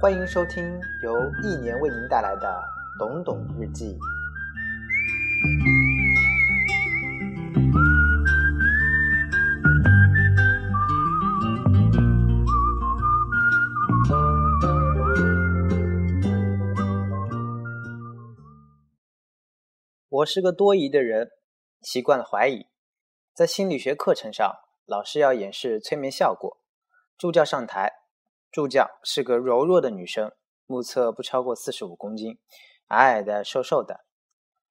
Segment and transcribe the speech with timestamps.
[0.00, 0.64] 欢迎收听
[1.00, 1.14] 由
[1.44, 2.48] 一年为您带来的
[2.98, 3.94] 《懂懂日记》。
[20.08, 21.28] 我是个多疑的人，
[21.80, 22.69] 习惯了怀疑。
[23.40, 24.54] 在心理学课程上，
[24.84, 26.58] 老师要演示催眠效果，
[27.16, 27.90] 助教上台。
[28.52, 30.30] 助教是个柔弱的女生，
[30.66, 32.38] 目测不超过四十五公斤，
[32.88, 34.04] 矮矮的、瘦瘦的。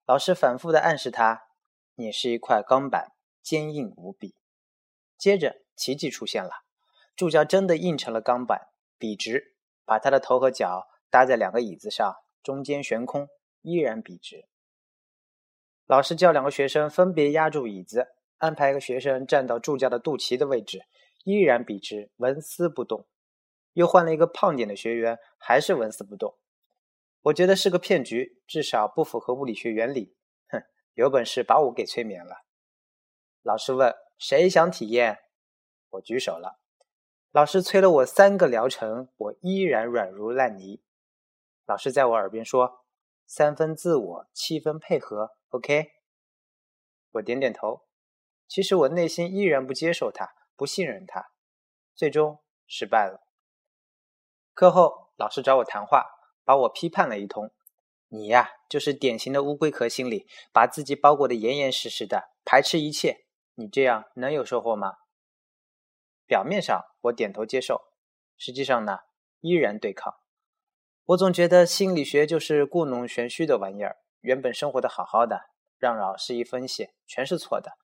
[0.06, 1.48] 老师反复的暗示她
[1.98, 3.10] ：“你是一块钢板，
[3.42, 4.36] 坚硬无比。”
[5.18, 6.62] 接着，奇迹出现了，
[7.16, 13.26] 助教真的硬成了钢板，笔直，把她的头和脚搭在两个椅子上，中间悬空，
[13.62, 14.46] 依然笔直。
[15.86, 20.86] 老师叫两个学生分别压住椅子，安排一个学生站到助教的肚脐的位置，
[21.24, 23.06] 依然笔直，纹丝不动。
[23.74, 26.36] 又换了一个胖点的学员，还是纹丝不动。
[27.24, 30.16] 我觉得是个骗局，至少不符合物理学原理。
[30.48, 30.62] 哼，
[30.94, 32.44] 有本事把我给催眠了。
[33.42, 35.18] 老师问：“谁想体验？”
[35.90, 36.58] 我举手了。
[37.30, 40.82] 老师催了我三个疗程，我依然软如烂泥。
[41.66, 42.86] 老师在我耳边说
[43.26, 45.92] ：“三分自我，七分配合。” OK，
[47.12, 47.82] 我点点头。
[48.50, 51.30] 其实我内心依然不接受他，不信任他，
[51.94, 53.20] 最终失败了。
[54.54, 56.04] 课后，老师找我谈话，
[56.44, 57.52] 把我批判了一通。
[58.08, 63.24] 你呀，就是典型的乌龟壳心理，把自己包裹得严严实实的，排斥一切。
[63.54, 64.94] 你这样能有收获吗？
[66.26, 67.80] 表面上我点头接受，
[68.36, 68.98] 实际上呢，
[69.38, 70.12] 依然对抗。
[71.04, 73.98] 我总觉得心理学就是故弄玄虚的玩意儿。
[74.22, 77.78] 原本生活的好好的，让老师一分析，全是错的。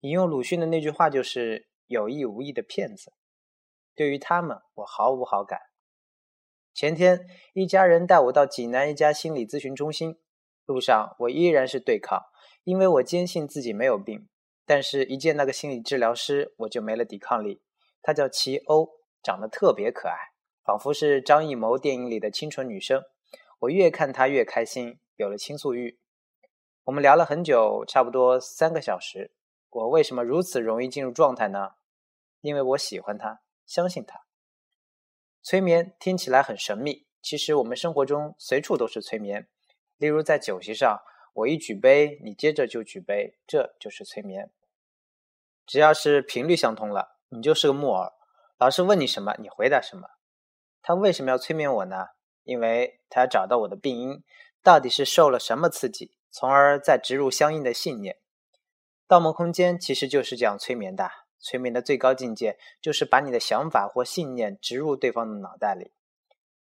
[0.00, 3.12] 引用鲁迅的那句话，就是有意无意的骗子。
[3.94, 5.58] 对于他们，我毫无好感。
[6.72, 10.18] 前天，一家人带我到济南一家心理咨询中心，
[10.64, 12.22] 路上我依然是对抗，
[12.64, 14.28] 因为我坚信自己没有病。
[14.64, 17.62] 但是，一见那个心理治疗师，我就没了抵抗力。
[18.02, 18.88] 他叫齐欧，
[19.22, 20.16] 长得特别可爱，
[20.62, 23.02] 仿佛是张艺谋电影里的清纯女生。
[23.60, 25.00] 我越看他越开心。
[25.16, 25.98] 有了倾诉欲，
[26.84, 29.32] 我们聊了很久，差不多三个小时。
[29.70, 31.72] 我为什么如此容易进入状态呢？
[32.40, 34.24] 因为我喜欢他，相信他。
[35.42, 39.48] 催眠听起来很神秘，其实我们生活中随处都是催眠。
[39.96, 41.00] 例如在酒席上，
[41.34, 44.50] 我一举杯，你接着就举杯，这就是催眠。
[45.66, 48.12] 只要是频率相通了，你就是个木偶。
[48.56, 50.08] 老师问你什么，你回答什么。
[50.80, 52.08] 他为什么要催眠我呢？
[52.44, 54.22] 因为他要找到我的病因。
[54.60, 58.14] 到底是受了什么刺激，从而再植入相应的信念？
[59.08, 61.10] 《盗梦空间》其实就是这样催眠的。
[61.40, 65.92] 催眠的最高境界就是把你的想法或信念植入对方的脑袋里。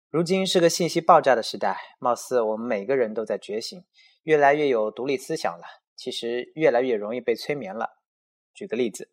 [0.09, 3.85] 如今是个信息爆炸的时代，貌似我们每个人都在觉醒，
[4.23, 5.63] 越来越有独立思想了。
[5.95, 7.99] 其实越来越容易被催眠了。
[8.53, 9.09] 举个例子，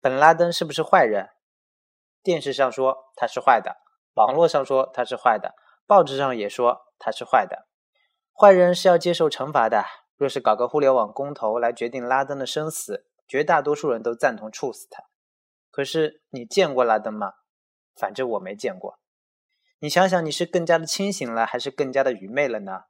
[0.00, 1.28] 本拉登是不是坏人？
[2.24, 3.76] 电视上说他是坏的，
[4.14, 5.54] 网络上说他是坏的，
[5.86, 7.68] 报纸上也说他是坏的。
[8.32, 9.84] 坏人是要接受惩罚的。
[10.16, 15.04] 若是搞个互联网公投来决定拉登的生死，绝大多数人都赞同处死他。
[15.70, 17.34] 可是你见过拉登吗？
[17.94, 18.98] 反正我没见过。
[19.78, 22.84] 你想想，你是更加的清醒了，还是更加的愚昧了呢？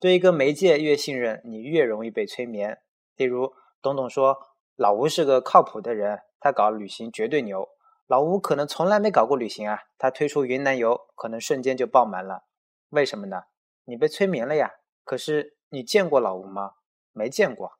[0.00, 2.80] 对一个媒介越信任，你越容易被催眠。
[3.16, 4.38] 例如，董董说
[4.76, 7.68] 老吴是个靠谱的人，他搞旅行绝对牛。
[8.06, 12.44] 老吴可能从来没搞过旅行啊，他推出云南游，可能瞬间就爆满了。
[12.88, 13.42] 为什么呢？
[13.84, 14.72] 你被催眠了呀？
[15.04, 16.72] 可是你见过老吴吗？
[17.12, 17.78] 没见过。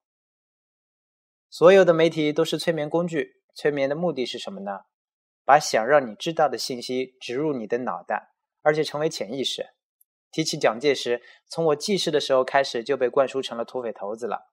[1.50, 4.80] 所有的媒体都是催眠工具，催眠的目的是什么呢？
[5.44, 9.74] 把想让你知道的信息植入你的脑袋，而且成为潜意识。
[10.30, 14.50] 提起蒋介石，从我记事的时候开始就被灌输成了土匪头子了。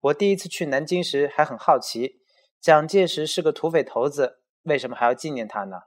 [0.00, 2.24] 我第一次去南京时还很好奇，
[2.60, 5.82] 蒋介石是个土匪头子，为什么还要纪念他呢？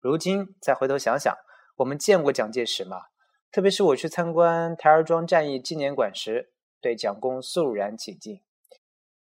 [0.00, 1.32] 如今再回头想想，
[1.76, 3.11] 我们见过蒋介石吗？
[3.52, 8.42] 特别是我去参观台儿庄战役纪念馆时，对蒋公肃然起敬。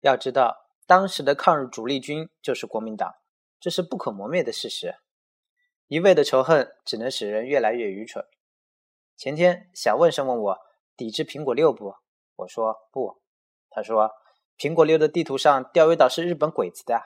[0.01, 3.15] 要知道，当时的抗日主力军就是国民党，
[3.59, 4.95] 这是不可磨灭的事实。
[5.87, 8.23] 一味的仇恨只能使人越来越愚蠢。
[9.17, 10.59] 前天，小问生问我
[10.95, 11.95] 抵制苹果六不？
[12.35, 13.21] 我说不。
[13.71, 14.11] 他说
[14.55, 17.01] 苹果六的地图上钓鱼岛是日本鬼子的。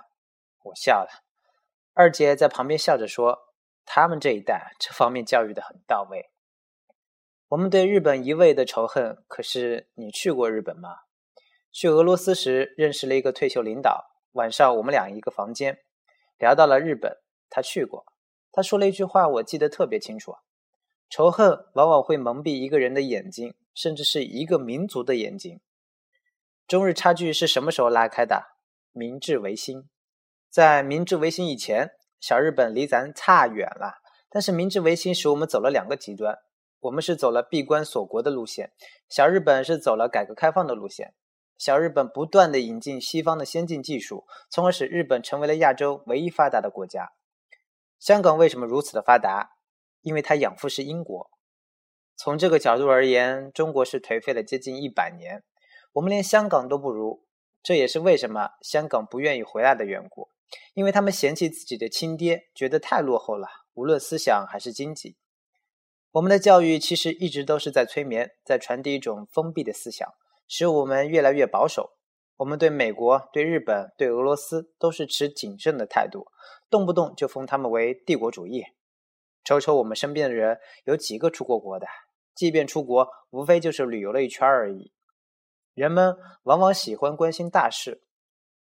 [0.64, 1.24] 我笑了。
[1.94, 3.54] 二姐在旁边笑着说，
[3.86, 6.30] 他们这一代这方面教育的很到位。
[7.56, 10.90] 我们对日本一味的仇恨，可是你去过日本吗？
[11.72, 15.80] 去俄罗斯时认识了一个退休领导，晚上我们俩一个房间，
[16.38, 17.20] 聊到了日本，
[17.50, 18.06] 他去过。
[18.52, 20.36] 他说了一句话，我记得特别清楚：
[21.10, 25.62] 仇恨往往会蒙蔽一个人的眼睛，甚至是一个民族的眼睛。
[26.68, 28.48] 中日差距是什么时候拉开的？
[28.92, 29.88] 明治维新。
[30.50, 34.02] 在明治维新以前，小日本离咱差远了。
[34.30, 36.38] 但是明治维新使我们走了两个极端，
[36.86, 38.72] 我们是走了闭关锁国的路线，
[39.10, 41.16] 小日本是走了改革开放的路线。
[41.58, 47.14] 小日本不断的引进西方的先进技术，从而使日本成为了亚洲唯一发达的国家。
[47.98, 49.52] 香港为什么如此的发达？
[50.02, 51.32] 因为它养父是英国。
[52.16, 55.44] 从这个角度而言，中国是颓废了接近一百年，
[55.94, 57.26] 我们连香港都不如。
[57.64, 60.30] 这也是为什么香港不愿意回来的缘故，
[60.76, 65.18] 因为他们嫌弃自己的亲爹，觉得太落后了，无论思想还是经济。
[66.16, 70.08] 我们的教育其实一直都是在催眠，在传递一种封闭的思想。
[70.48, 71.98] 使我们越来越保守。
[72.38, 76.28] 我们对美国、对日本、对俄罗斯都是持谨慎的态度，
[76.70, 78.64] 动不动就封他们为帝国主义。
[79.44, 81.86] 瞅瞅我们身边的人，有几个出过国的？
[82.34, 84.94] 即便出国，无非就是旅游了一圈而已。
[85.74, 88.04] 人们往往喜欢关心大事。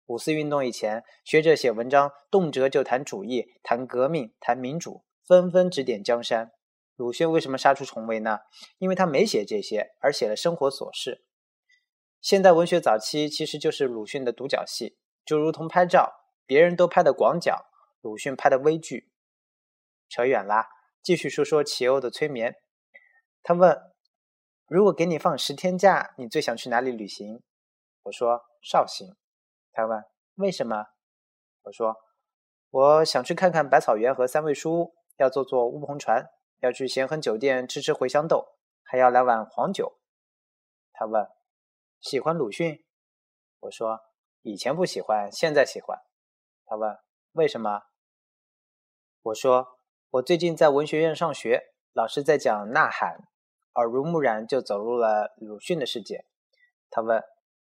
[0.08, 6.54] 五四运动以前，学者写文章，动辄就谈主义、谈革命、谈民主，纷纷指点江山。
[6.98, 8.40] 鲁迅为什么杀出重围呢？
[8.80, 11.24] 因为他没写这些，而写了生活琐事。
[12.20, 16.12] 现代文学早期其实就是鲁迅的独角戏，就如同拍照，
[16.48, 17.68] 别人都拍的广角，
[18.02, 19.12] 鲁迅拍的微距。
[20.10, 20.70] 扯远啦，
[21.04, 22.56] 继续说说齐欧的催眠。
[23.44, 23.80] 他问
[24.68, 27.44] ：“如果给你放十天假，你最想去哪里旅行？”
[28.04, 29.16] 我说：“绍兴。”
[29.72, 30.04] 他问
[30.36, 30.88] ：“为什么？”
[31.64, 31.96] 我说
[32.72, 36.26] ：“我想去看看百草园和三味书屋，要坐坐乌篷船，
[36.60, 40.00] 要去咸亨酒店吃吃茴香豆，还要来碗黄酒。”
[40.94, 41.28] 他问。
[42.00, 42.86] 喜欢鲁迅，
[43.60, 44.00] 我说
[44.44, 45.98] 以前不喜欢，现在喜欢。
[46.64, 46.96] 他问
[47.32, 47.82] 为什么？
[49.24, 49.80] 我说
[50.12, 53.18] 我最近在文学院上学，老师在讲《呐喊》，
[53.82, 56.28] 耳濡目染就走入了鲁迅的世界。
[56.92, 57.24] 他问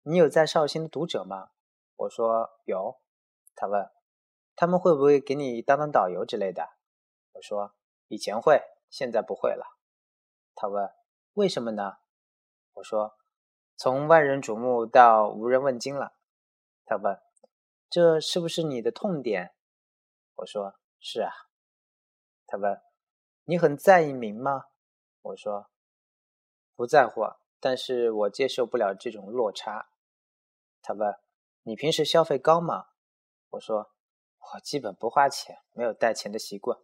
[0.02, 1.50] 你有在绍兴的读者吗？
[1.94, 3.00] 我说有。
[3.54, 3.88] 他问
[4.56, 6.69] 他们会不会给你当当导游之类的？
[7.34, 7.72] 我说
[8.08, 8.60] 以前会，
[8.90, 9.64] 现在不会了。
[10.55, 10.90] 他问
[11.34, 11.99] 为什么呢？
[12.75, 13.14] 我说。
[13.81, 16.16] 从万人瞩目到无人问津了，
[16.84, 17.16] 他问
[17.88, 19.55] ：“这是不是你的痛点？”
[20.34, 21.31] 我说：“是啊。”
[22.44, 22.82] 他问
[23.46, 24.64] ：“你很在意名吗？”
[25.22, 25.70] 我说
[26.75, 27.20] ：“不在乎，
[27.61, 29.90] 但是我接受不了这种落差。”
[30.82, 31.14] 他问
[31.62, 32.87] ：“你平时消费高吗？”
[33.50, 33.93] 我说
[34.54, 36.76] ：“我基本不花钱，没有带钱的习惯。”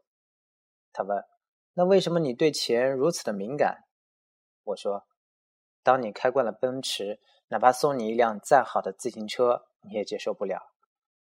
[0.95, 1.23] 他问
[1.75, 3.85] ：“那为什么你对钱如此的敏感？”
[4.65, 5.07] 我说。
[5.83, 10.73] 当你开惯了奔驰，哪怕送你一辆再好的自行车，你也接受不了。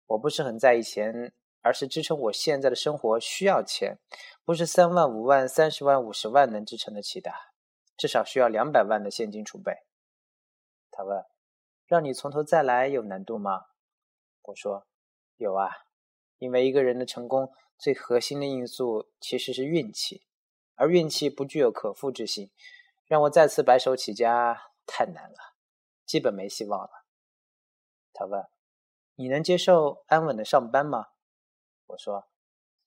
[0.07, 3.99] 我不是很在意钱，而是支撑我现在的生活需要钱，
[4.45, 7.33] 不是三万、五万、三十万、五十万能支撑得起的，
[7.97, 9.75] 至少需要两百万的现金储备。
[10.93, 11.25] 他问
[11.89, 13.65] ：“让你从头再来有难度吗？”
[14.43, 14.87] 我说
[15.39, 15.73] ：“有啊，
[16.39, 17.53] 因为一个人的成功
[17.83, 20.25] 最核心的因素其实是运气，
[20.77, 22.53] 而运气不具有可复制性。”
[23.07, 25.55] 让我再次白手起家太难了，
[26.07, 27.05] 基本没希望了。
[28.15, 28.49] 他问
[29.17, 31.09] ：“你能接受安稳的上班吗？”
[31.89, 32.29] 我说：“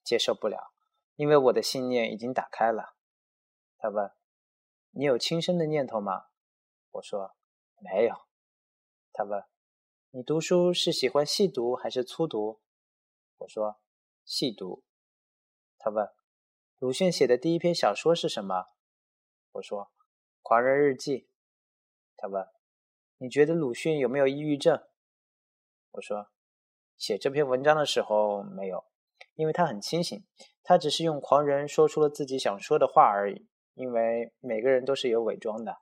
[0.03, 0.71] 接受不了，
[1.15, 2.95] 因为我的信念已经打开了。”
[3.77, 4.09] 他问
[4.91, 6.27] ：“你有轻生的念头吗？”
[6.93, 7.35] 我说
[7.77, 8.15] ：“没有。”
[9.13, 9.43] 他问
[10.09, 12.61] ：“你读书是喜欢细读还是粗读？”
[13.37, 13.79] 我说
[14.25, 14.83] ：“细读。”
[15.85, 16.09] 他问
[16.79, 18.69] ：“鲁迅写的第一篇小说是什么？”
[19.53, 19.91] 我说。
[20.41, 21.29] 狂人日记，
[22.17, 22.43] 他问
[23.19, 24.81] ：“你觉得鲁迅有没有抑郁症？”
[25.93, 26.29] 我说
[26.97, 28.85] ：“写这篇文章的时候没有，
[29.35, 30.25] 因为他很清醒，
[30.63, 33.47] 他只是用狂人说出了自己想说的话而已。
[33.75, 35.77] 因为每个人都是有伪装的，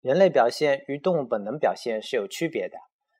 [0.00, 2.78] 人类表现与动物本能表现是有区别的，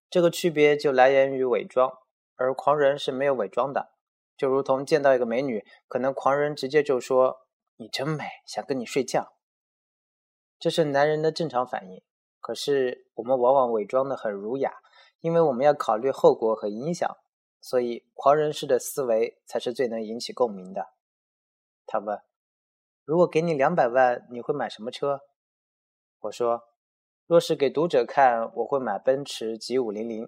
[0.08, 1.92] 这个区别就来源于伪装，
[2.34, 3.92] 而狂人是没有伪装的。
[4.40, 9.34] 就如同见到一个美女，可能狂人直接就说：‘你真美，想跟你睡觉。’”
[10.58, 12.02] 这是男人的正常反应，
[12.40, 14.72] 可是我们往往伪装的很儒雅，
[15.20, 17.18] 因为我们要考虑后果和影响，
[17.60, 20.86] 所以狂人式的思维才是最能引起共鸣的。
[21.86, 22.18] 他问
[23.04, 25.20] ：“如果给你两百万，你会买什么车？”
[26.20, 26.62] 我说
[27.28, 30.24] ：“若是给读者看，我会买奔驰 G 五零零；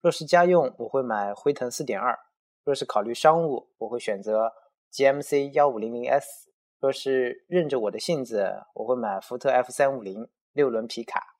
[0.00, 2.16] 若是家用，我会买辉腾四点二；
[2.64, 4.52] 若是考虑商务，我会选择
[4.92, 11.36] GMC 幺五零零 S。”若是任着我的性子，我会买福特 F 三五零六轮皮卡。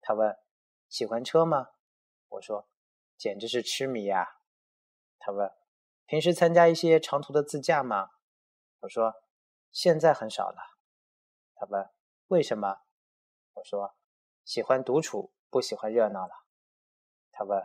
[0.00, 0.34] 他问
[0.88, 1.68] ：“喜欢车吗？”
[2.30, 2.66] 我说
[3.18, 4.38] ：“简直是痴迷呀。
[5.18, 5.52] 他问
[6.06, 8.12] ：“平时参加一些长途的自驾吗？”
[8.80, 9.12] 我说
[9.70, 10.78] ：“现在很少了。”
[11.54, 11.90] 他问
[12.28, 12.78] ：“为什么？”
[13.52, 13.94] 我说
[14.42, 16.32] ：“喜欢独处，不喜欢热闹了。”
[17.30, 17.62] 他问：“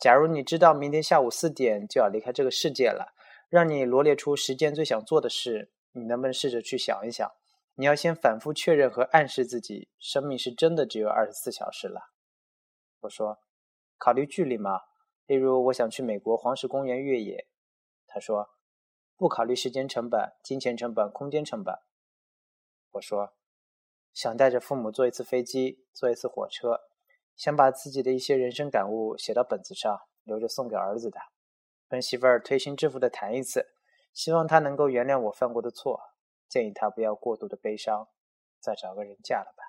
[0.00, 3.12] 假如你知道明天下午四点就要离开这个世界了，
[3.50, 7.30] 让你罗列出十件最想做的事，你能不能试着去想一想？
[7.74, 12.12] 你要先反复确认和暗示自己，生命是真的只有二十四小时了。”
[13.00, 13.40] 我说
[13.98, 14.80] ：“考虑距离吗？
[15.26, 17.46] 例如，我想去美国黄石公园越野。”
[18.08, 18.48] 他说
[19.16, 21.74] ：“不考虑时间成本、金钱成本、空间成本。”
[22.92, 23.34] 我说。
[24.12, 26.80] 想带着父母坐一次飞机，坐一次火车，
[27.40, 31.18] 想把自己的一些人生感悟写到本子上，留着送给儿子的。
[31.88, 33.68] 跟媳妇儿推心置腹的谈一次，
[34.12, 35.98] 希望他能够原谅我犯过的错，
[36.50, 38.08] 建议他不要过度的悲伤，
[38.60, 39.64] 再找个人嫁了吧。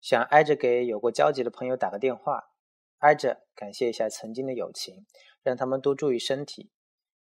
[0.00, 2.50] 想挨着给有过交集的朋友打个电话，
[2.98, 5.06] 挨着感谢一下曾经的友情，
[5.44, 6.72] 让他们多注意身体。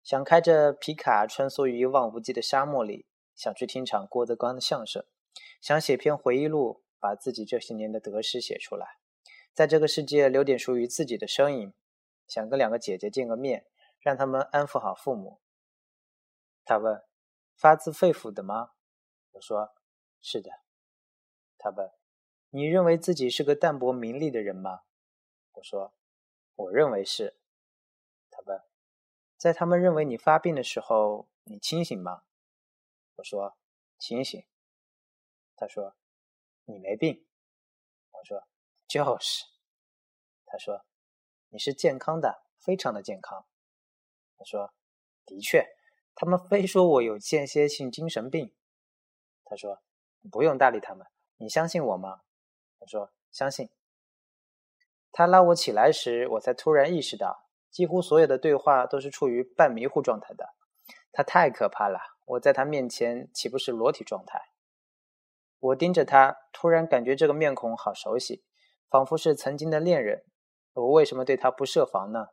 [0.03, 5.05] 想开着皮卡穿梭于一望无际的沙漠里，想去听场郭德纲的相声。
[5.61, 8.99] 想写篇回忆录，把自己这些年的得失写出来，
[9.53, 11.73] 在这个世界留点属于自己的身影。
[12.27, 13.65] 想跟两个姐姐见个面，
[13.99, 15.39] 让他们安抚好父母。
[16.65, 17.01] 他问
[17.55, 18.71] ：“发自肺腑的吗？”
[19.31, 19.73] 我说
[20.21, 20.51] ：“是的。”
[21.57, 21.89] 他问
[22.51, 24.81] ：“你认为自己是个淡泊名利的人吗？”
[25.53, 25.93] 我说
[26.55, 27.37] ：“我认为是。”
[28.29, 28.61] 他问
[29.37, 32.23] ：“在他们认为你发病的时候，你清醒吗？”
[33.15, 33.57] 我说
[33.97, 34.45] ：“清醒。”
[35.55, 35.95] 他说
[36.67, 37.25] ：“你没病。”
[38.13, 38.43] 我说
[38.87, 39.45] ：“就是。”
[40.45, 40.85] 他说
[41.49, 43.45] ：“你是健康的，非常的健康。”
[44.37, 44.73] 他说
[45.25, 45.65] ：“的确，
[46.13, 48.53] 他们非说我有间歇性精神病。”
[49.43, 49.81] 他说
[50.31, 51.07] ：“不用搭理他们，
[51.37, 52.21] 你相信我吗？”
[52.79, 53.69] 我说：“相信。”
[55.11, 60.53] 他拉我起来时，我才突然意识到，几乎所有的对话都是处于半迷糊状态的。
[61.11, 64.39] 他太可怕了，我在他面前岂不是裸体状态？
[65.59, 68.43] 我盯着他，突然感觉这个面孔好熟悉，
[68.89, 70.25] 仿佛是曾经的恋人。
[70.73, 72.27] 我为什么对他不设防呢？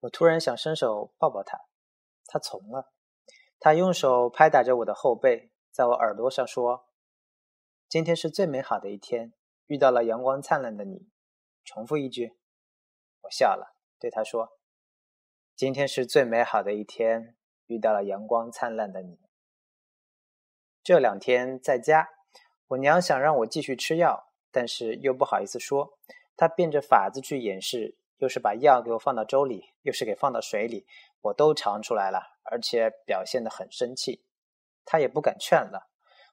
[0.00, 1.58] 我突然想伸手抱抱他，
[2.26, 2.92] 他从了。
[3.58, 6.88] 他用手拍打着我的后背，在我耳朵上说
[7.86, 9.34] ：“今天是最美好的一天，
[9.66, 11.10] 遇到了阳光灿烂的你。”
[11.62, 12.38] 重复一句。
[13.20, 14.58] 我笑了，对他说
[15.54, 19.18] ：“今天是最美好的一天，遇到了阳光灿烂的你。”
[20.90, 22.08] 这两天在家，
[22.66, 25.96] 我娘想让我继续吃药，但是又不好意思说。
[26.36, 30.84] 她变着法子去掩饰，又是把药给我放到粥里，又是给放到水里，
[31.20, 34.24] 我都尝出来了，而且表现得很生气。
[34.84, 35.88] 她也不敢劝了。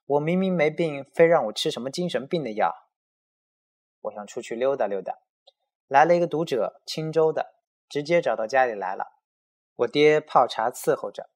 [0.06, 2.88] 我明明没病，非让我吃什么精神病的药。
[4.00, 5.20] 我想出去溜达溜达，
[5.86, 7.54] 来了一个读者，青州的，
[7.88, 9.06] 直接找到家里来了。
[9.76, 11.30] 我爹泡茶伺候着，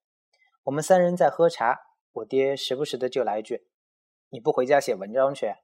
[0.64, 1.91] 我们三人在喝茶。
[2.12, 3.68] 我爹时不时的就来一句
[4.28, 5.54] ：“你不回家写文章去？”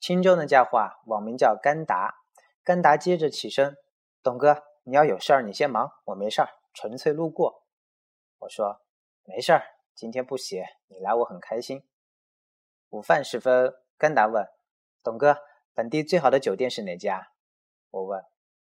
[0.00, 2.22] 青州那家伙啊，网名叫甘达。
[2.62, 3.76] 甘达接着起身
[4.22, 7.64] ：“董哥，你要有事儿你先忙，我没事儿，纯粹路过。”
[8.40, 8.80] 我说
[9.24, 9.62] ：“没事儿，
[9.94, 11.86] 今天不写，你来我很开心。”
[12.88, 14.46] 午饭时分，甘达问
[15.04, 15.38] ：“董哥，
[15.74, 17.32] 本地最好的酒店是哪家？”
[17.90, 18.24] 我问：“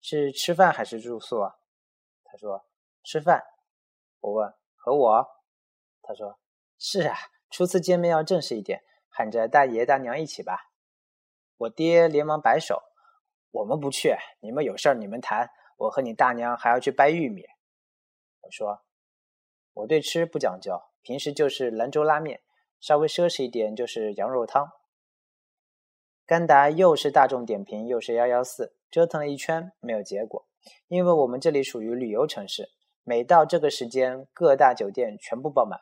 [0.02, 1.42] 是吃饭还是住宿？”
[2.26, 2.66] 他说
[3.04, 3.44] ：“吃饭。”
[4.22, 5.28] 我问：“和我？”
[6.08, 6.38] 他说
[6.78, 7.18] ：“是啊，
[7.50, 10.72] 初次见面要正式一点，喊着大爷大娘一起吧。”
[11.58, 12.84] 我爹连忙摆手
[13.50, 17.44] ：“我们不去，你们有事儿你们谈，我和你大娘还要去掰玉米。”
[18.42, 18.82] 我说
[19.74, 22.42] ：“我对吃不讲究，平时就是兰州拉面，
[22.80, 24.70] 稍微奢侈一点就是羊肉汤。”
[26.28, 30.48] 甘达又是大众点评，又是幺幺四，折腾了一圈没有结果，
[30.88, 32.70] 因为我们这里属于旅游城市，
[33.04, 35.80] 每到这个时间，各大酒店全部爆满。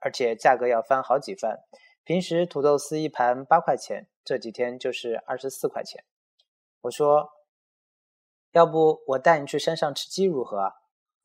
[0.00, 1.64] 而且价格要翻好几番，
[2.04, 6.04] 平时土豆丝一盘八块钱，这几天就是二十四块钱。
[6.82, 7.30] 我说
[8.52, 10.74] ：“要不我带你去山上吃鸡如何？”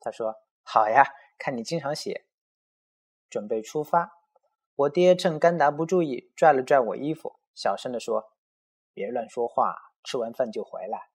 [0.00, 1.04] 他说：“好呀，
[1.38, 2.24] 看你经常写。”
[3.30, 4.12] 准备出发，
[4.74, 8.32] 我爹趁甘达不注意，拽了拽我衣服，小声地说
[8.92, 11.10] ：“别乱说话，吃完饭就回来。”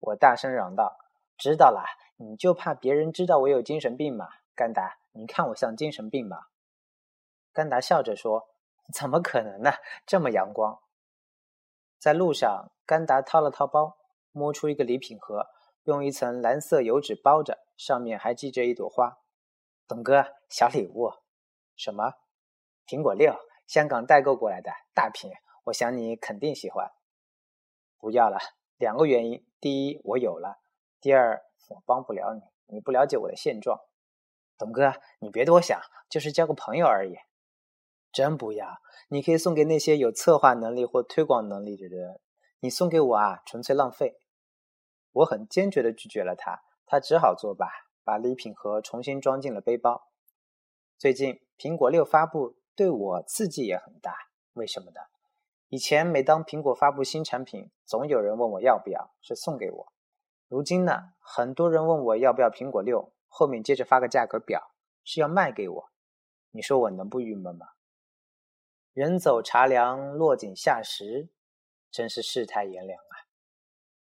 [0.00, 0.98] 我大声嚷道
[1.38, 1.84] ：“知道了，
[2.16, 4.28] 你就怕别人知道我有精神病吗？
[4.54, 6.38] 甘达，你看我像精神病吗？”
[7.54, 8.48] 甘达笑着说
[8.92, 9.70] ：“怎么可能呢？
[10.04, 10.82] 这么阳光。”
[12.00, 13.96] 在路上，甘达掏了掏包，
[14.32, 15.46] 摸出一个礼品盒，
[15.84, 19.18] 用一层蓝色油纸包着，上面还系着一朵花。
[19.86, 21.12] 董哥，小礼物。
[21.76, 22.14] 什么？
[22.86, 23.34] 苹果六，
[23.68, 25.30] 香港代购过来的大瓶，
[25.66, 26.90] 我想你肯定喜欢。
[27.96, 28.38] 不要了，
[28.76, 30.58] 两个原因：第一，我有了；
[31.00, 33.78] 第二，我帮不了你，你不了解我的现状。
[34.58, 35.80] 董哥，你别多想，
[36.10, 37.16] 就是交个朋友而已。
[38.14, 38.78] 真不要，
[39.08, 42.20] 你可以送给那些有策划能力或推广能力的人。
[42.60, 44.20] 你送给我啊，纯粹浪费。
[45.12, 47.66] 我很坚决地拒绝了他，他只好作罢，
[48.04, 50.08] 把礼品盒重新装进了背包。
[50.96, 54.14] 最近苹果六发布，对我刺激也很大。
[54.52, 55.00] 为什么呢？
[55.68, 59.92] 以前每当苹果发布新产品，总有人问我要不要，是送给我。
[60.46, 64.70] 如今呢，很多人问我要不要苹果六，后面接着发个价格表，
[65.02, 65.90] 是要卖给我。
[66.52, 67.66] 你说我能不郁闷吗？
[68.94, 71.28] 人走茶凉，落井下石，
[71.90, 73.26] 真是世态炎凉啊！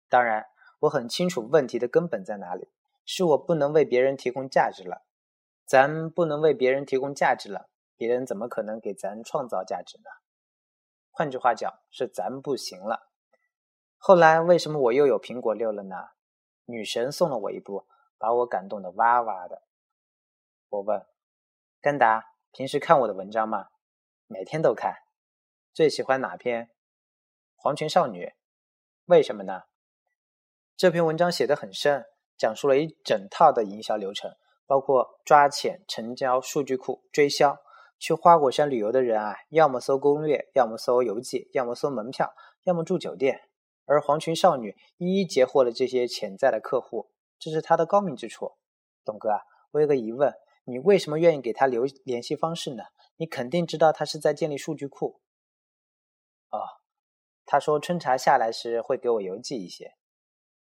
[0.09, 0.47] 当然，
[0.81, 2.69] 我很清楚问题的根本在哪里，
[3.05, 5.05] 是我不能为别人提供价值了。
[5.65, 10.11] 咱不能为别人提供价值了，别人怎么可能给咱创造价值呢？
[11.13, 13.09] 换句话讲，是咱不行了。
[13.97, 16.09] 后来为什么我又有苹果六了呢？
[16.65, 17.87] 女神送了我一部，
[18.19, 19.63] 把我感动的哇哇的。
[20.71, 21.07] 我问
[21.81, 23.69] 甘达：“平时看我的文章吗？”
[24.27, 24.95] 每天都看，
[25.73, 26.71] 最喜欢哪篇？
[27.57, 28.33] 黄泉少女，
[29.05, 29.63] 为什么呢？
[30.77, 32.05] 这篇文章写得很深，
[32.37, 34.35] 讲述了一整套的营销流程，
[34.67, 37.59] 包括抓潜、成交、数据库、追销。
[37.99, 43.43] 去花果山旅游的人啊，要么搜攻略，要么搜游记，要么搜门票，要么住酒店。
[43.85, 48.57] 而黄群少女一一截获了这些潜在的客户，这是她的高明之处。
[49.05, 52.85] 董哥啊，我有个疑问，你为什么愿意给他留联系方式呢？
[53.17, 55.21] 你肯定知道他是在建立数据库。
[56.51, 56.61] 哦，
[57.45, 59.97] 他说春茶下来时会给我邮寄一些。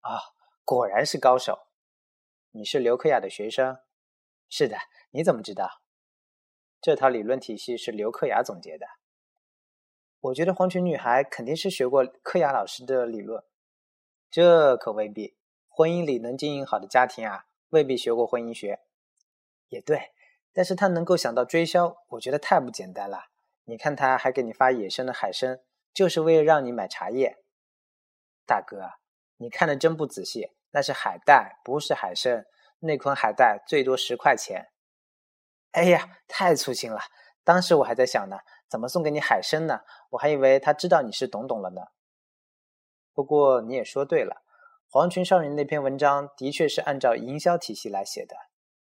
[0.02, 0.20] 啊，
[0.64, 1.68] 果然是高手。
[2.52, 3.80] 你是刘克雅的学生？
[4.50, 4.78] 是的，
[5.12, 5.82] 你怎么知道？
[6.82, 8.86] 这套理论体系是刘克雅总结的。
[10.20, 13.44] 我觉得黄裙女孩肯定是学过克雅老师的理论。
[14.30, 18.82] 这可未必，婚姻里能经营好的家庭啊，未必学过婚姻学。
[19.74, 20.12] 也对。
[20.54, 23.26] 但是他能够想到追销，我觉得太不简单了。
[23.66, 25.60] 你看他还给你发野生的海参，
[25.94, 27.38] 就是为了让你买茶叶。
[28.46, 28.92] 大哥，
[29.38, 32.46] 你看的真不仔细，那是海带，不是海参。
[32.80, 34.68] 那捆海带最多十块钱。
[35.72, 37.00] 哎呀，太粗心了！
[37.44, 38.38] 当时我还在想呢，
[38.70, 39.80] 怎么送给你海参呢？
[40.12, 41.82] 我还以为他知道你是懂懂了呢。
[43.14, 44.44] 不过你也说对了，
[44.90, 48.36] 黄群少年那篇文章的确是按照营销体系来写的。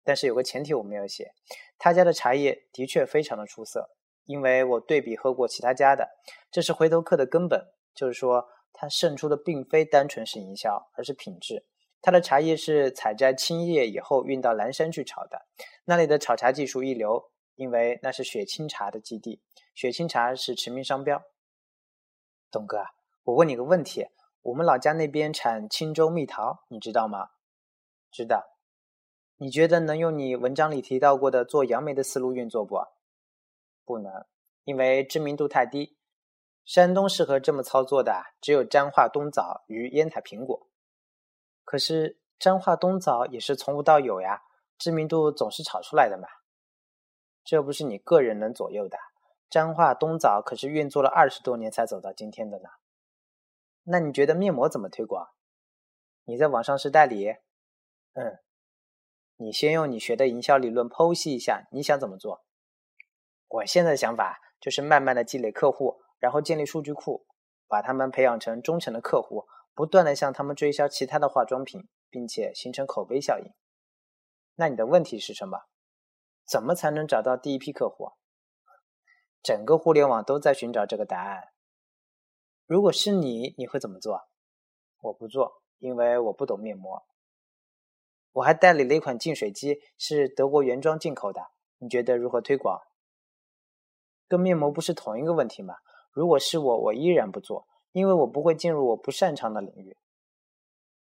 [0.08, 1.34] 但是有个前提我没有写，
[1.78, 3.90] 他家的茶叶的确非常的出色，
[4.24, 6.08] 因为我对比喝过其他家的，
[6.50, 7.62] 这是回头客的根本，
[7.94, 11.66] 就是说它胜出的并非单纯是营销，而是品质。
[12.02, 15.46] 它的茶叶是采摘青叶以后运到蓝山去炒的，
[15.84, 19.42] 那里的炒茶技术一流，因为那是雪清茶的基地，
[19.76, 21.22] 雪清茶是驰名商标。
[22.50, 22.86] 董哥，
[23.26, 24.08] 我问你个问题，
[24.44, 27.28] 我们老家那边产青州蜜桃，你知道吗？
[28.10, 28.57] 知道。
[29.40, 32.80] 你觉得能用你文章里提到过的做杨梅的思路运作不？
[33.86, 34.26] 不能，
[34.64, 35.96] 因为知名度太低。
[36.66, 40.68] 山东适合这么操作的只有沾化冬枣与烟台苹果。
[41.64, 44.42] 可是沾化冬枣也是从无到有呀，
[44.78, 46.28] 知名度总是炒出来的嘛。
[47.44, 48.98] 这不是你个人能左右的。
[49.50, 52.70] 沾化冬枣可是运作了二十多年才走到今天的呢。
[53.84, 55.30] 那你觉得面膜怎么推广？
[56.26, 57.36] 你在网上是代理？
[58.14, 58.40] 嗯。
[59.38, 62.44] 你先用你学的营销理论剖析一下，你想怎么做？
[63.48, 67.26] 我现在的想法就是慢慢的积累客户，然后建立数据库，
[67.68, 73.54] 把他们培养成忠诚的客户，不断的向他们推销其他的化妆品，并且形成口碑效应。
[74.56, 75.60] 那你的问题是什么？
[76.46, 78.14] 怎么才能找到第一批客户？
[79.44, 81.50] 整个互联网都在寻找这个答案。
[82.66, 84.28] 如果是你，你会怎么做？
[85.00, 87.06] 我不做，因为我不懂面膜。
[88.34, 91.42] 我还代理了一款净水机，是德国原装进口的。
[91.80, 92.82] 你觉得如何推广？
[94.28, 95.76] 跟面膜不是同一个问题吗？
[96.12, 99.98] 如果是我，我依然不做，因为我不会进入我不擅长的领域。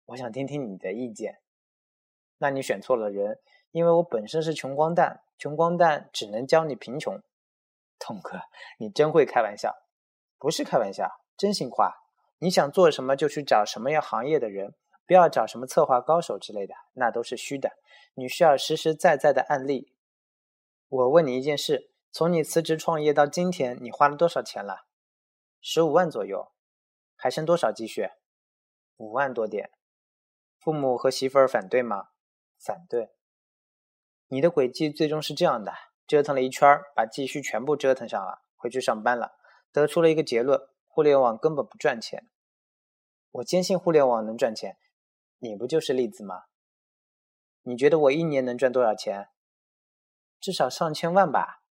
[0.07, 1.39] 我想听听你的意见。
[2.37, 3.39] 那你选错了人，
[3.71, 7.21] 因为我本身是穷光蛋，穷光蛋只能教你贫穷。
[7.97, 8.41] 痛哥，
[8.77, 9.73] 你真会开玩笑，
[10.37, 11.93] 不是开玩笑，真心话。
[12.39, 14.75] 你想做什么就去找什么样行业的人。
[15.05, 17.73] 不要找什么策划高手之类的，那都是虚的。
[18.15, 19.93] 你需要实实在在的案例。
[20.87, 24.85] 我问你一件事：从你辞职创业到今天，你花了多少钱了？
[25.61, 26.51] 十五万左右，
[27.15, 28.09] 还剩多少积蓄？
[28.97, 29.71] 五万多点。
[30.59, 32.09] 父母和媳妇儿反对吗？
[32.57, 33.11] 反对。
[34.27, 35.73] 你的轨迹最终是这样的：
[36.07, 39.33] 折腾了一圈，把积蓄全部折腾上了，回去上班了，
[39.71, 42.27] 得出了一个结论：互联网根本不赚钱。
[43.31, 44.77] 我坚信互联网能赚钱，
[45.47, 46.43] 你不就是例子吗？
[47.63, 49.29] 你觉得我一年能赚多少钱？
[50.39, 51.63] 至少上千万吧。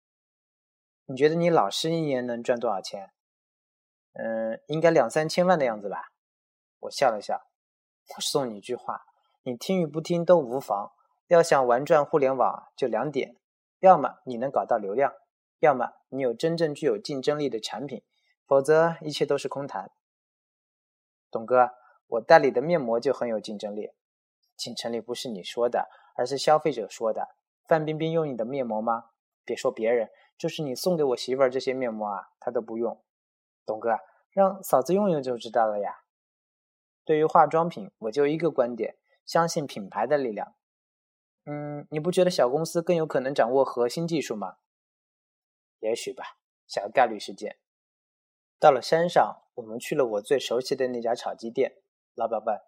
[1.06, 3.12] 你觉得你老师一年能赚多少钱？
[4.14, 6.12] 嗯，应该两三千万的样子吧。
[6.80, 7.42] 我笑了笑，
[8.16, 9.04] 我送你一句话，
[9.42, 10.92] 你听与不听都无妨。
[11.28, 13.36] 要想玩转互联网，就两点：
[13.80, 15.12] 要么你能搞到流量，
[15.58, 18.04] 要么你有真正具有竞争力的产品，
[18.46, 19.90] 否则一切都是空谈。
[21.30, 21.70] 董哥，
[22.06, 23.92] 我代理的面膜就很有竞争力。
[24.56, 27.36] 竞争力不是你说的，而是消费者说的。
[27.66, 29.10] 范冰冰用你的面膜吗？
[29.44, 33.02] 别说别人，就是你送给我媳妇儿这些面膜啊，她都不用。
[33.66, 33.98] 董哥，
[34.30, 36.02] 让嫂子用用就知道了呀。
[37.04, 40.54] 对于化妆品，我就一个观点：相信品牌的力量。
[41.46, 44.56] 嗯，你不觉得小公司更有可能掌握核心技术吗？
[45.80, 47.58] 也许吧，小概率事件。
[48.58, 51.76] 到了山上，我们去了我最熟悉的那家炒鸡店。
[52.14, 52.60] 老板问：“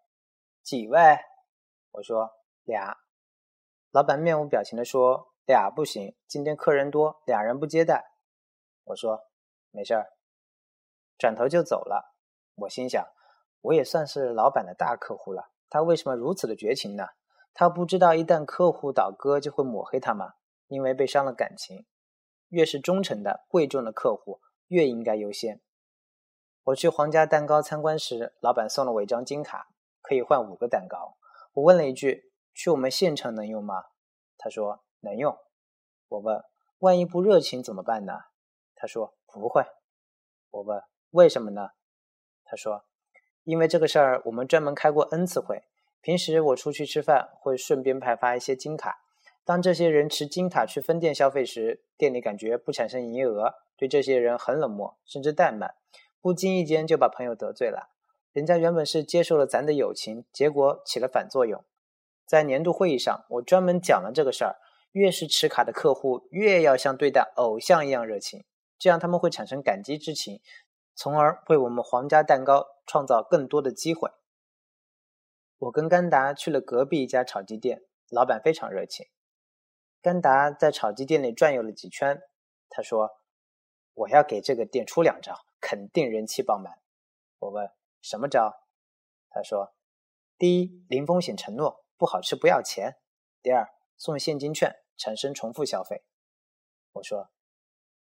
[0.62, 0.98] 几位？”
[1.92, 2.30] 我说
[2.64, 2.96] ：“俩。”
[3.92, 8.04] 老板面无表情地说：“俩不行，今天客人多，俩人不接待。”
[8.84, 9.20] 我说
[9.70, 10.12] ：“没事儿。”
[11.16, 12.14] 转头就走了。
[12.56, 13.06] 我心想
[13.62, 17.06] ：“我也算是老板的大客户了，他为什么如此的绝情呢？
[17.54, 20.34] 他不知道一旦客户倒戈就会抹黑他吗？
[20.66, 21.86] 因为被伤了感情。
[22.48, 25.60] 越是忠诚的、贵重的客户，越应该优先。”
[26.66, 29.68] 我去皇家蛋糕参观时，老板送了我一张金卡，
[30.02, 31.16] 可以换五个蛋糕。
[31.54, 32.32] 我问了一句。
[32.56, 33.84] 去我们县城能用吗？
[34.38, 35.36] 他说能用。
[36.08, 36.42] 我问，
[36.78, 38.14] 万一不热情怎么办呢？
[38.74, 39.62] 他说不会。
[40.50, 41.72] 我问为什么呢？
[42.46, 42.86] 他说，
[43.44, 45.64] 因为这个事儿我们专门开过 N 次会。
[46.00, 49.02] 平时我出去吃饭会顺便派发一些金卡，
[49.44, 55.74] 当这些人持金卡去分店消费时，店里感觉不产生营业额，对这些人很冷漠，甚至怠慢，
[56.26, 57.88] 不经意间就把朋友得罪了。
[58.32, 61.64] 人家原本是接受了咱的友情，结果起了反作用。
[62.26, 64.56] 在年度会议上，我专门讲了这个事儿。
[64.90, 68.44] 越是持卡的客户，越要像对待偶像一样热情，
[68.76, 70.40] 这样他们会产生感激之情，
[70.96, 74.10] 从而为我们皇家蛋糕创造更多的机会。
[75.58, 79.06] 我跟甘达去了隔壁一家炒鸡店，老板非常热情。
[80.02, 82.20] 甘达在炒鸡店里转悠了几圈，
[82.68, 83.12] 他说
[83.94, 86.78] ：“我要给这个店出两招，肯定人气爆满。”
[87.40, 87.68] 我问
[88.00, 88.54] ：“什么招？”
[89.28, 89.74] 他说
[90.38, 92.98] ：“第一，零风险承诺。”不好吃不要钱。
[93.42, 96.04] 第二，送现金券，产生重复消费。
[96.92, 97.30] 我说，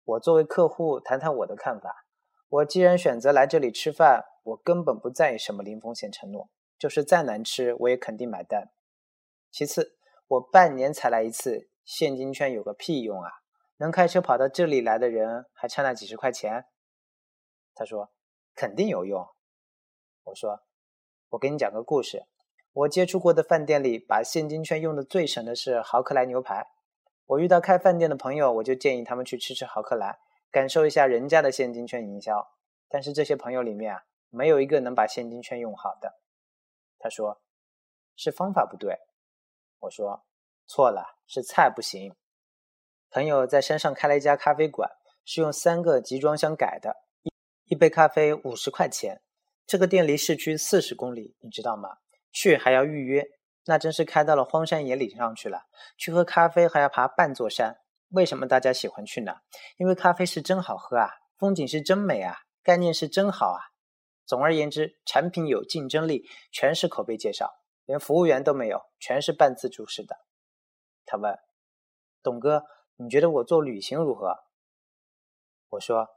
[0.05, 2.05] 我作为客户谈谈我的看法。
[2.51, 8.71] 我既然选择来这里吃饭，我根本不在意什么零风险承诺，就是再难吃我也肯定买单。
[9.51, 9.97] 其次，
[10.29, 13.31] 我半年才来一次，现金券有个屁用啊！
[13.79, 16.67] 能开车跑到这里来的人还差那几十块钱。
[17.75, 18.11] 他说，
[18.55, 19.27] 肯定有用。
[20.25, 20.63] 我说，
[21.31, 22.27] 我给你讲个故事。
[22.73, 26.69] 我接触过的饭店里，把现金券用的最省的是豪克莱牛排。
[27.27, 30.19] 我遇到开饭店的朋友，我就建议他们去吃吃豪克莱，
[30.51, 32.47] 感受一下人家的现金券营销。
[32.89, 36.21] 但是这些朋友里面啊，没有一个能把现金券用好的。
[36.99, 37.41] 他说
[38.15, 38.99] 是方法不对。
[39.81, 40.25] 我说
[40.67, 42.15] 错了，是菜不行。
[43.11, 44.91] 朋友在山上开了一家咖啡馆，
[45.25, 46.97] 是用三个集装箱改的，
[47.71, 49.23] 一杯咖啡五十块钱。
[49.65, 51.99] 这个店离市区四十公里，你知道吗？
[52.33, 53.25] 去还要预约，
[53.67, 55.63] 那真是开到了荒山野岭上去了。
[55.97, 57.77] 去喝咖啡还要爬半座山，
[58.09, 59.37] 为什么大家喜欢去呢？
[59.77, 63.61] 因为咖啡是真好喝啊，风景是真美啊，概念是真好啊。
[64.27, 67.53] 总而言之，产品有竞争力，全是口碑介绍，
[67.85, 70.17] 连服务员都没有，全是半自助式的。
[71.07, 71.39] 他问
[72.21, 72.65] ：“董哥，
[72.97, 74.35] 你觉得我做旅行如何？”
[75.71, 76.09] 我说：“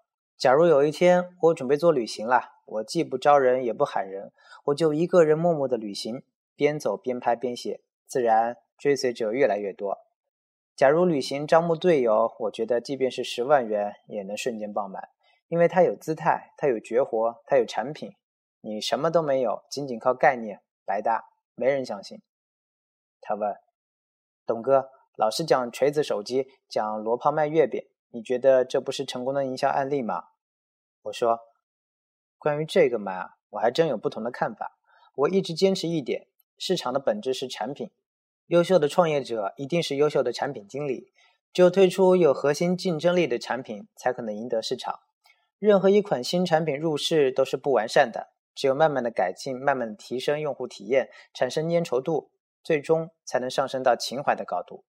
[0.43, 4.33] 假如有一天我准备做旅行了。”我既不招人，也不喊人，
[4.65, 6.21] 我就一个人默默的旅行，
[6.53, 9.99] 边走边拍边写，自然追随者越来越多。
[10.75, 15.09] 假如旅行招募队友，我觉得即便是十万元也能瞬间爆满，
[15.47, 18.11] 因为他有姿态，他有绝活，他有产品。
[18.59, 21.23] 你什么都没有，仅仅靠概念，白搭，
[21.55, 22.21] 没人相信。
[23.21, 23.55] 他问
[24.45, 30.23] ：“董哥，老是讲锤子手机，讲罗胖卖月饼，你觉得这不是成功的营销案例吗？”
[31.03, 31.39] 我说。
[32.37, 34.77] 关于这个嘛，我还真有不同的看法。
[35.15, 37.91] 我一直坚持一点：市场的本质是产品。
[38.47, 41.13] 优秀的创业者一定是优秀的产品经理。
[41.53, 45.01] 只有推出有核心竞争力的产品，才可能赢得市场。
[45.59, 52.31] 任何一款新产品入市都是不完善的，只有慢慢的改进，慢慢的提升用户体验，产生粘稠度，
[52.63, 54.83] 最终才能上升到情怀的高度。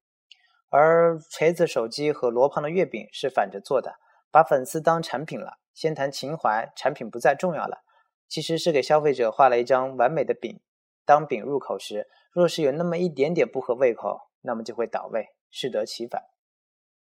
[0.70, 4.00] 而锤子手机和罗胖的月饼是反着做的，
[4.32, 5.58] 把粉丝当产品了。
[5.74, 7.84] 先谈情怀，产品不再重要了。
[8.28, 10.60] 其实是给消费者画了一张完美的饼。
[11.04, 16.22] 当饼入口时，若是有那么一点点不合胃口，那么就会倒胃，适得其反。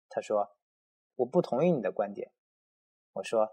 [0.09, 0.57] 他说
[1.17, 2.33] ：“我不同意你的观点。”
[3.15, 3.51] 我说：“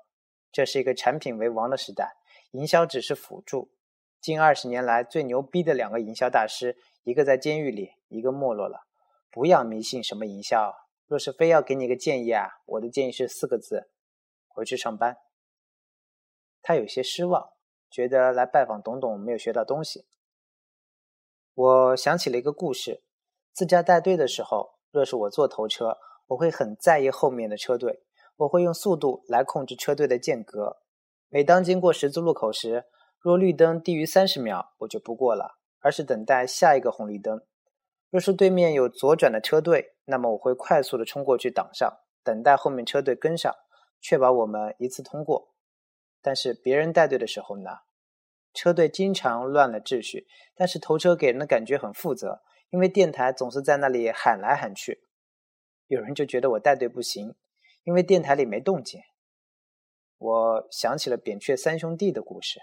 [0.52, 2.16] 这是一个产品为王的时代，
[2.52, 3.72] 营销只是辅助。
[4.20, 8.88] 近二十年来最牛逼的两个营销大师，一个在监狱里，一个没落了。
[9.30, 10.74] 不要迷信什么营销。
[11.06, 13.90] 若是非要给你个建议啊，我的建议是四个字：
[14.60, 15.17] 回去上班。”
[16.62, 17.52] 他有些失望，
[17.89, 20.06] 觉得来拜访董董没有学到东西。
[21.56, 23.04] 我想起了一个故事：
[23.54, 28.04] 自驾带队的时候，若是我坐头车，我会很在意后面的车队，
[28.36, 30.78] 我会用速度来控制车队的间隔。
[31.30, 32.86] 每当经过十字路口时，
[33.19, 37.41] 若绿灯低于三十秒，我就不过了，而是等待下一个红绿灯。
[38.10, 43.54] 若是对面有左转的车队，那么我会快速的冲过去挡上，等待后面车队跟上，
[44.02, 45.54] 确保我们一次通过。
[46.22, 47.70] 但是别人带队的时候呢，
[48.54, 55.08] 车队经常乱了秩序，但是头车给人的感觉很负责，因为电台总是在那里喊来喊去。
[55.88, 57.36] 有人就觉得我带队不行，
[57.84, 59.02] 因为电台里没动静。
[60.18, 62.60] 我想起了扁鹊三兄弟的故事。